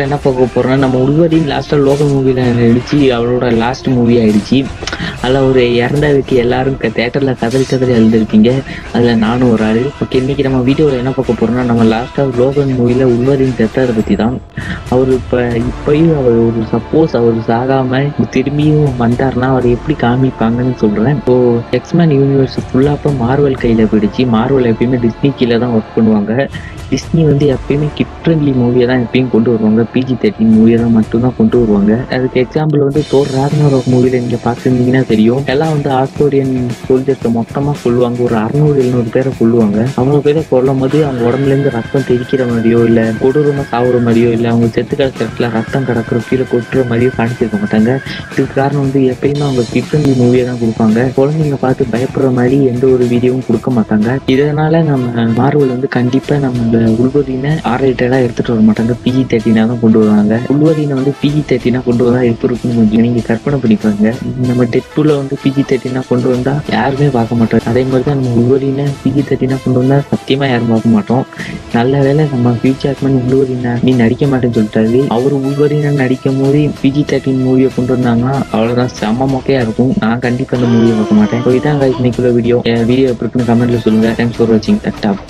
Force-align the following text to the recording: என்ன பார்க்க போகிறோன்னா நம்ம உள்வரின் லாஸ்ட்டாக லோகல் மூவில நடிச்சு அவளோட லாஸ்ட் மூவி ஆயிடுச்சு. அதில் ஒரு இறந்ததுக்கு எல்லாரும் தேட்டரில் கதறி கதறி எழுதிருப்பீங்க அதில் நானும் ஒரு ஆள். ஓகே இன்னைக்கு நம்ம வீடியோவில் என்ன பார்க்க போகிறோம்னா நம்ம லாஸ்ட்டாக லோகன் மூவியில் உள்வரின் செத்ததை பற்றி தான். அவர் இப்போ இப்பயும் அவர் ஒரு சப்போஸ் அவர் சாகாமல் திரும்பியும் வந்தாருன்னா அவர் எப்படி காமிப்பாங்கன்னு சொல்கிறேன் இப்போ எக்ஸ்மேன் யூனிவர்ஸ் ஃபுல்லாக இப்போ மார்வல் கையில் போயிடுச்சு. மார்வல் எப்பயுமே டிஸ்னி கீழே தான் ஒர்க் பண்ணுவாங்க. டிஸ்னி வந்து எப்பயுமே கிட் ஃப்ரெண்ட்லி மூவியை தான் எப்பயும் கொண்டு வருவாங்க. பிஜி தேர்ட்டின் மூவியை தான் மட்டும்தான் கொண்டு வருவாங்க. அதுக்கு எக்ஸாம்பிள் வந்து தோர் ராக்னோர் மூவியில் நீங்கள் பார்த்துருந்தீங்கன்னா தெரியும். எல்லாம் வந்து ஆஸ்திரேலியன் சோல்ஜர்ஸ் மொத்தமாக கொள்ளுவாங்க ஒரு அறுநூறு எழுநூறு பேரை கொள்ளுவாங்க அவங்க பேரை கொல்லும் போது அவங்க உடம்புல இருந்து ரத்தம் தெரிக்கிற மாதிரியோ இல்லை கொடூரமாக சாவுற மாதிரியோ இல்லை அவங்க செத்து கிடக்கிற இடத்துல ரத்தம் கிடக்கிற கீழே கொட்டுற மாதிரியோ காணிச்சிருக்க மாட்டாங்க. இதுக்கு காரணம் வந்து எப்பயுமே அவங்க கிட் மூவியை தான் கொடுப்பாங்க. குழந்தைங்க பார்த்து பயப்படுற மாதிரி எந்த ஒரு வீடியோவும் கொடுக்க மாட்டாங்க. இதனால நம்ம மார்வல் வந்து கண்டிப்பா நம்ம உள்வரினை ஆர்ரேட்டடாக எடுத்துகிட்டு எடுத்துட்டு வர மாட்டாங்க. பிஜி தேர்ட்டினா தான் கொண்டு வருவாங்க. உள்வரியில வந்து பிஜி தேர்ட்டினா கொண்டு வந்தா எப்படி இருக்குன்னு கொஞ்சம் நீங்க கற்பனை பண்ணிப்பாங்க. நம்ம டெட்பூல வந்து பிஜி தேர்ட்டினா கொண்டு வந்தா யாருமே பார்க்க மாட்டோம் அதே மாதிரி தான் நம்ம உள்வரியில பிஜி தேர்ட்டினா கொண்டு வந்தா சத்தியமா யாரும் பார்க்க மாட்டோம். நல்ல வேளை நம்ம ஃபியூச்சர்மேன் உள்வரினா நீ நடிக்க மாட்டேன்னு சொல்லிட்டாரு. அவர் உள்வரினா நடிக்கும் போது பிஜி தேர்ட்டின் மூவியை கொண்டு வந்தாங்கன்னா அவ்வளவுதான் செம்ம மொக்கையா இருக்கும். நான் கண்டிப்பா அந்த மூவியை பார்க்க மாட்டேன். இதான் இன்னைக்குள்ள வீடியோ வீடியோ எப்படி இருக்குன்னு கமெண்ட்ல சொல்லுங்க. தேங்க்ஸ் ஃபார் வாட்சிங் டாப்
என்ன 0.00 0.16
பார்க்க 0.24 0.44
போகிறோன்னா 0.52 0.76
நம்ம 0.82 0.98
உள்வரின் 1.06 1.48
லாஸ்ட்டாக 1.50 1.84
லோகல் 1.86 2.12
மூவில 2.12 2.44
நடிச்சு 2.58 2.98
அவளோட 3.16 3.46
லாஸ்ட் 3.62 3.88
மூவி 3.96 4.14
ஆயிடுச்சு. 4.20 4.58
அதில் 5.24 5.46
ஒரு 5.48 5.62
இறந்ததுக்கு 5.80 6.34
எல்லாரும் 6.42 6.78
தேட்டரில் 6.98 7.32
கதறி 7.42 7.64
கதறி 7.72 7.92
எழுதிருப்பீங்க 7.96 8.50
அதில் 8.94 9.20
நானும் 9.24 9.50
ஒரு 9.54 9.64
ஆள். 9.68 9.82
ஓகே 10.04 10.16
இன்னைக்கு 10.22 10.46
நம்ம 10.46 10.60
வீடியோவில் 10.68 11.00
என்ன 11.00 11.12
பார்க்க 11.16 11.36
போகிறோம்னா 11.40 11.64
நம்ம 11.70 11.84
லாஸ்ட்டாக 11.92 12.38
லோகன் 12.40 12.72
மூவியில் 12.78 13.04
உள்வரின் 13.14 13.54
செத்ததை 13.58 13.92
பற்றி 13.98 14.16
தான். 14.22 14.38
அவர் 14.94 15.10
இப்போ 15.18 15.40
இப்பயும் 15.72 16.16
அவர் 16.20 16.38
ஒரு 16.46 16.62
சப்போஸ் 16.72 17.18
அவர் 17.20 17.38
சாகாமல் 17.50 18.08
திரும்பியும் 18.36 18.98
வந்தாருன்னா 19.04 19.50
அவர் 19.56 19.68
எப்படி 19.76 19.96
காமிப்பாங்கன்னு 20.06 20.76
சொல்கிறேன் 20.84 21.18
இப்போ 21.20 21.36
எக்ஸ்மேன் 21.80 22.16
யூனிவர்ஸ் 22.20 22.58
ஃபுல்லாக 22.70 22.98
இப்போ 23.00 23.12
மார்வல் 23.24 23.60
கையில் 23.64 23.90
போயிடுச்சு. 23.92 24.24
மார்வல் 24.36 24.70
எப்பயுமே 24.72 25.00
டிஸ்னி 25.06 25.32
கீழே 25.40 25.58
தான் 25.66 25.76
ஒர்க் 25.78 25.94
பண்ணுவாங்க. 25.98 26.32
டிஸ்னி 26.94 27.22
வந்து 27.30 27.44
எப்பயுமே 27.52 27.86
கிட் 28.00 28.18
ஃப்ரெண்ட்லி 28.22 28.52
மூவியை 28.62 28.86
தான் 28.90 29.04
எப்பயும் 29.04 29.32
கொண்டு 29.36 29.50
வருவாங்க. 29.52 29.80
பிஜி 29.92 30.14
தேர்ட்டின் 30.22 30.52
மூவியை 30.56 30.76
தான் 30.82 30.94
மட்டும்தான் 30.96 31.34
கொண்டு 31.38 31.56
வருவாங்க. 31.60 31.92
அதுக்கு 32.14 32.38
எக்ஸாம்பிள் 32.42 32.82
வந்து 32.86 33.02
தோர் 33.12 33.30
ராக்னோர் 33.36 33.76
மூவியில் 33.92 34.16
நீங்கள் 34.24 34.42
பார்த்துருந்தீங்கன்னா 34.44 35.02
தெரியும். 35.12 35.40
எல்லாம் 35.52 35.72
வந்து 35.74 35.90
ஆஸ்திரேலியன் 36.00 36.52
சோல்ஜர்ஸ் 36.86 37.26
மொத்தமாக 37.36 37.76
கொள்ளுவாங்க 37.84 38.20
ஒரு 38.26 38.36
அறுநூறு 38.42 38.76
எழுநூறு 38.82 39.10
பேரை 39.16 39.30
கொள்ளுவாங்க 39.40 39.78
அவங்க 40.00 40.18
பேரை 40.26 40.42
கொல்லும் 40.50 40.82
போது 40.82 40.98
அவங்க 41.08 41.22
உடம்புல 41.28 41.54
இருந்து 41.54 41.72
ரத்தம் 41.76 42.06
தெரிக்கிற 42.10 42.46
மாதிரியோ 42.52 42.80
இல்லை 42.88 43.04
கொடூரமாக 43.22 43.66
சாவுற 43.72 44.00
மாதிரியோ 44.06 44.32
இல்லை 44.36 44.50
அவங்க 44.52 44.68
செத்து 44.76 44.94
கிடக்கிற 45.00 45.26
இடத்துல 45.26 45.50
ரத்தம் 45.56 45.86
கிடக்கிற 45.88 46.20
கீழே 46.28 46.46
கொட்டுற 46.52 46.84
மாதிரியோ 46.90 47.12
காணிச்சிருக்க 47.18 47.60
மாட்டாங்க. 47.64 47.90
இதுக்கு 48.32 48.54
காரணம் 48.60 48.84
வந்து 48.86 49.02
எப்பயுமே 49.14 49.44
அவங்க 49.48 49.64
கிட் 49.72 49.96
மூவியை 50.22 50.44
தான் 50.50 50.60
கொடுப்பாங்க. 50.64 51.06
குழந்தைங்க 51.20 51.60
பார்த்து 51.64 51.90
பயப்படுற 51.96 52.30
மாதிரி 52.40 52.58
எந்த 52.72 52.84
ஒரு 52.94 53.06
வீடியோவும் 53.14 53.46
கொடுக்க 53.48 53.70
மாட்டாங்க. 53.78 54.18
இதனால 54.34 54.84
நம்ம 54.92 55.26
மார்வல் 55.40 55.74
வந்து 55.76 55.90
கண்டிப்பா 55.98 56.36
நம்ம 56.46 56.84
உள்வரினை 57.02 57.54
ஆர்ரேட்டடாக 57.72 58.24
எடுத்துகிட்டு 58.26 58.30
எடுத்துட்டு 58.32 58.54
வர 58.54 58.62
மாட்டாங்க. 58.68 58.94
பிஜி 59.04 59.22
தேர்ட்டினா 59.30 59.64
தான் 59.72 59.82
கொண்டு 59.84 59.98
வருவாங்க. 60.02 60.40
உள்வரியில 60.54 60.96
வந்து 61.00 61.14
பிஜி 61.22 61.42
தேர்ட்டினா 61.50 61.82
கொண்டு 61.88 62.02
வந்தா 62.06 62.22
எப்படி 62.30 62.48
இருக்குன்னு 62.50 62.78
கொஞ்சம் 62.80 63.04
நீங்க 63.06 63.22
கற்பனை 63.30 63.58
பண்ணிப்பாங்க. 63.64 64.06
நம்ம 64.48 64.66
டெட்பூல 64.74 65.16
வந்து 65.20 65.34
பிஜி 65.44 65.62
தேர்ட்டினா 65.70 66.02
கொண்டு 66.10 66.28
வந்தா 66.34 66.54
யாருமே 66.76 67.08
பார்க்க 67.16 67.40
மாட்டோம் 67.40 67.66
அதே 67.72 67.82
மாதிரி 67.90 68.06
தான் 68.08 68.18
நம்ம 68.20 68.34
உள்வரியில 68.42 68.84
பிஜி 69.02 69.22
தேர்ட்டினா 69.28 69.58
கொண்டு 69.64 69.78
வந்தா 69.82 69.98
சத்தியமா 70.12 70.46
யாரும் 70.52 70.72
பார்க்க 70.74 70.94
மாட்டோம். 70.96 71.24
நல்ல 71.76 72.00
வேளை 72.06 72.24
நம்ம 72.34 72.54
ஃபியூச்சர்மேன் 72.60 73.18
உள்வரினா 73.24 73.74
நீ 73.86 73.92
நடிக்க 74.02 74.26
மாட்டேன்னு 74.32 74.56
சொல்லிட்டாரு. 74.58 75.00
அவர் 75.16 75.36
உள்வரினா 75.40 75.92
நடிக்கும் 76.02 76.40
போது 76.42 76.62
பிஜி 76.82 77.04
தேர்ட்டின் 77.12 77.44
மூவியை 77.46 77.70
கொண்டு 77.76 77.94
வந்தாங்கன்னா 77.96 78.34
அவ்வளவுதான் 78.54 78.94
செம்ம 79.00 79.30
மொக்கையா 79.34 79.60
இருக்கும். 79.66 79.92
நான் 80.04 80.24
கண்டிப்பா 80.26 80.56
அந்த 80.58 80.70
மூவியை 80.74 80.96
பார்க்க 81.00 81.20
மாட்டேன். 81.20 81.46
இதான் 81.60 81.86
இன்னைக்குள்ள 81.98 82.32
வீடியோ 82.38 82.58
வீடியோ 82.90 83.06
எப்படி 83.12 83.24
இருக்குன்னு 83.26 83.50
கமெண்ட்ல 83.52 83.84
சொல்லுங்க. 83.86 84.10
தேங்க்ஸ் 84.20 84.40
ஃபார் 84.40 84.52
வாட்சிங் 84.54 84.82
டாப் 85.04 85.22